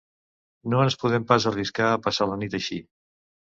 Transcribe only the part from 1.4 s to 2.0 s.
arriscar